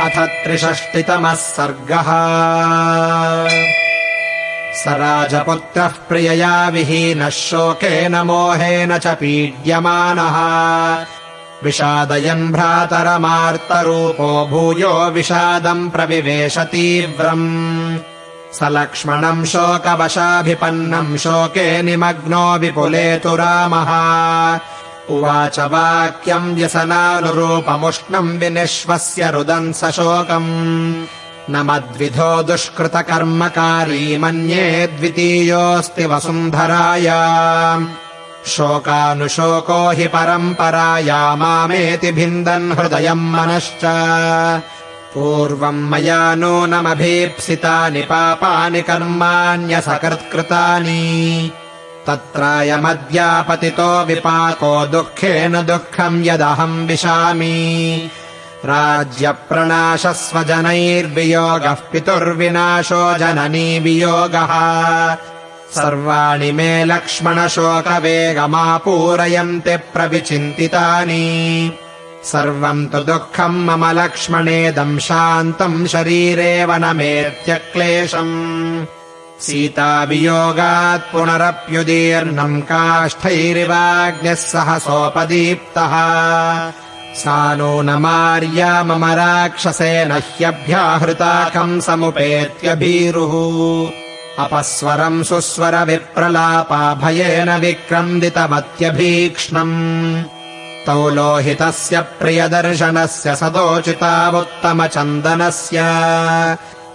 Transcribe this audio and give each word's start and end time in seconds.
अथ 0.00 0.18
त्रिषष्टितमः 0.18 1.34
सर्गः। 1.34 2.08
स 4.74 4.84
राजपुत्रः 4.88 5.88
प्रियया 5.88 6.68
विहीनः 6.68 7.28
शोकेन 7.28 8.16
मोहेन 8.16 8.98
च 8.98 9.06
पीड्यमानः। 9.06 10.36
विषादयन् 11.64 12.52
भ्रातरमार्तरूपो 12.52 14.46
भूयो 14.46 15.10
विषादम् 15.10 15.90
प्रविवेश 15.90 16.58
तीव्रम्। 16.58 17.98
स 18.52 18.58
लक्ष्मणम् 18.62 19.44
शोकवशाभिपन्नम् 19.44 21.16
शोके 21.16 21.82
निमग्नो 21.82 22.58
विपुले 22.58 23.16
तु 23.18 23.36
रामः 23.36 23.90
उवाच 25.10 25.58
वाक्यम् 25.58 26.54
व्यसनानुरूपमुष्णम् 26.54 28.38
विनिश्वस्य 28.38 29.30
रुदन् 29.30 29.72
स 29.72 29.84
शोकम् 29.84 31.06
न 31.50 31.56
मद्विधो 31.56 32.42
दुष्कृतकर्मकारी 32.42 34.18
मन्ये 34.18 34.86
द्वितीयोऽस्ति 34.86 36.06
वसुन्धराया। 36.06 37.20
शोकानुशोको 38.46 39.90
हि 39.90 40.06
परम्पराया 40.06 41.36
मामेति 41.36 42.12
भिन्दन् 42.12 42.72
हृदयम् 42.72 43.32
मनश्च। 43.32 43.80
पूर्वम् 45.14 45.90
मया 45.90 46.34
नूनमभीप्सितानि 46.34 48.02
पापानि 48.02 48.82
कर्माण्यसकृत्कृतानि 48.82 51.52
तत्रायमद्यापतितो 52.06 54.04
विपाको 54.04 54.86
दुःखेन 54.86 55.66
दुःखम् 55.66 56.24
यदहम् 56.24 56.88
विशामि। 56.88 58.10
राज्यप्रणाशः 58.64 60.12
स्वजनैर्वियोगः 60.12 61.72
पितुर्विनाशो 61.72 63.18
जननी 63.18 63.80
वियोगः। 63.80 65.16
सर्वाणि 65.74 66.52
मे 66.52 66.84
लक्ष्मणशोकवेगमापूरयन्ति 66.84 69.76
प्रविचिन्तितानि। 69.76 71.72
सर्वम् 72.24 72.86
तु 72.86 72.98
दुःखम् 72.98 73.66
मम 73.66 73.90
लक्ष्मणेदम् 73.90 74.98
शान्तम् 74.98 75.86
शरीरे 75.86 76.64
वनमेत्यक्लेशम् 76.64 78.86
सीतावियोगात् 79.44 81.08
पुनरप्युदीर्णम् 81.12 82.64
काष्ठैरिवाग्निः 82.70 84.40
सहसोपदीप्तः 84.50 85.94
सा 87.22 87.38
नूनमार्या 87.56 88.72
मम 88.84 89.04
राक्षसेन 89.20 90.10
ह्यभ्याहृताकम् 90.12 91.82
समुपेत्य 91.86 92.68
भीरुः। 92.80 93.34
अपस्वरम् 94.44 95.26
सुस्वरविप्रलापा 95.28 96.82
भयेन 97.02 97.50
विक्रन्दितवत्यभीक्ष्णम् 97.64 99.76
तौ 100.86 101.02
लोहितस्य 101.16 101.96
प्रियदर्शनस्य 102.20 103.28
सदोचितावुत्तमचन्दनस्य 103.40 105.78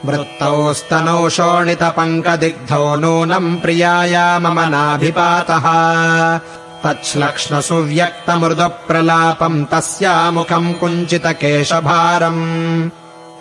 वृत्तौ 0.05 0.73
स्तनौ 0.73 1.30
शोणितपङ्कदिग्धौ 1.30 2.95
नूनम् 2.95 3.58
प्रियाया 3.58 4.39
मम 4.39 4.59
नाभिपातः। 4.59 5.66
तच्छ्लक्ष्णसुव्यक्तमृदुप्रलापम् 6.86 9.66
तस्यामुखम् 9.66 10.73
कुञ्चितकेशभारम्। 10.73 12.89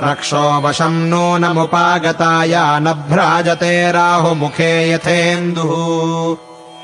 रक्षोवशम् 0.03 1.09
नूनमुपागताया 1.09 2.79
न 2.79 2.92
भ्राजते 2.92 3.92
राहुमुखे 3.92 4.92
यथेन्दुः। 4.92 6.36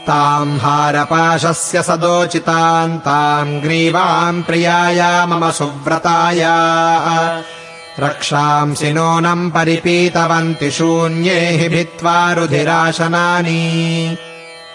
ताम् 0.07 0.59
हारपाशस्य 0.59 1.83
सदोचिताम् 1.83 2.99
ताम् 2.99 3.61
ग्रीवाम् 3.61 4.43
प्रियाया 4.43 5.27
मम 5.27 5.51
सुव्रताया 5.51 6.57
रक्षांसि 8.01 8.93
नूनम् 8.93 9.51
परिपीतवन्ति 9.51 10.71
शून्ये 10.71 11.41
हि 11.41 11.69
भित्त्वा 11.69 12.33
रुधिराशनानि। 12.33 14.17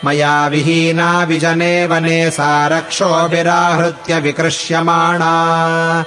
मया 0.06 0.47
विहीना 0.47 1.24
विजने 1.24 1.88
वने 1.88 2.31
सा 2.31 2.68
रक्षोभिराहृत्य 2.68 4.19
विकृष्यमाणा। 4.19 6.06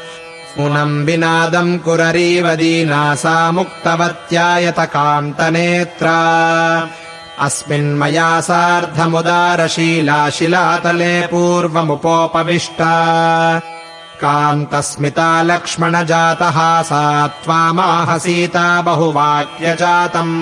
पुनम् 0.57 1.05
विनादम् 1.05 1.79
कुररीवदीना 1.79 3.15
सा 3.15 3.51
मुक्तवत्यायतकान्तनेत्रा 3.51 6.19
अस्मिन्मया 7.41 8.41
सार्धमुदारशीला 8.41 10.31
शिलातले 10.31 11.27
पूर्वमुपोपविष्टा 11.27 12.93
कान्तस्मिता 14.23 15.43
लक्ष्मणजातः 15.43 16.83
सा 16.83 17.27
त्वामाह 17.27 18.19
सीता 18.19 18.83
बहुवाक्यजातम्। 18.83 20.35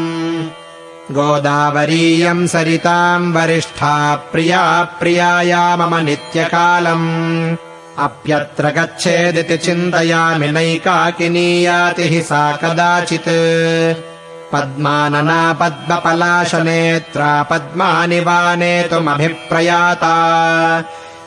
गोदावरीयम् 1.14 2.48
सरिताम् 2.48 3.34
वरिष्ठा 3.34 4.14
प्रिया 4.14 4.82
प्रियाया 4.82 5.76
मम 5.76 5.96
नित्यकालम्। 5.96 7.56
अप्यत्र 7.98 8.68
गच्छेदिति 8.68 9.56
चिन्तयामि 9.56 10.46
नैकाकिनीयाति 10.46 12.02
हि 12.02 12.22
सा 12.22 12.56
कदाचित्। 12.56 13.28
पद्मानना 14.52 15.52
पद्मपलाशनेत्रा 15.52 17.42
पद्मानि 17.42 18.20
वा 18.20 18.54
नेतुमभिप्रयाता 18.54 20.14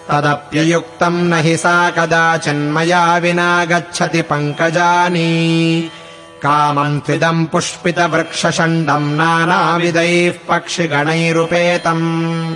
तदप्ययुक्तम् 0.10 1.30
न 1.30 1.34
हि 1.34 1.58
सा 1.58 1.90
कदाचिन्मया 1.90 3.18
विना 3.18 3.66
गच्छति 3.66 4.22
पङ्कजानि। 4.22 5.92
कामम् 6.44 7.02
त्विदम् 7.02 7.46
पुष्पितवृक्षषण्डम् 7.46 9.18
नानाविदैः 9.18 10.34
पक्षिगणैरुपेतम्। 10.50 12.56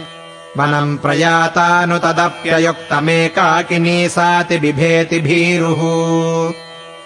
वनम् 0.58 0.98
प्रयातानु 0.98 2.00
तदप्ययुक्तमेकाकिनी 2.00 4.10
साति 4.10 4.58
बिभेति 4.58 5.20
भीरुः। 5.20 6.54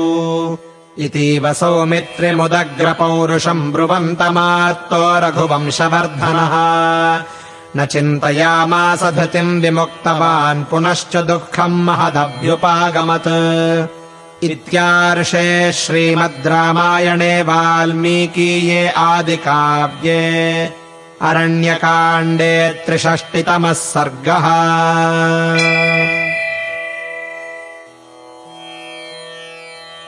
इतीव 1.06 1.54
सौमित्रिमुदग्रपौरुषम् 1.54 3.72
ब्रुवन्तमार्तो 3.72 5.20
रघुवंशवर्धनः 5.20 6.54
न 7.78 7.86
चिन्तयामास 7.86 9.04
धृतिम् 9.04 9.62
विमुक्तवान् 9.62 10.64
पुनश्च 10.72 11.16
दुःखम् 11.30 11.84
महदभ्युपागमत्। 11.86 13.28
इत्यार्षे 14.44 15.50
श्रीमद् 15.74 16.48
रामायणे 16.48 17.42
वाल्मीकीये 17.50 18.88
आदिकाव्ये 18.88 20.24
अरण्यकाण्डे 21.30 22.56
त्रिषष्टितमः 22.86 23.74
सर्गः 23.74 24.46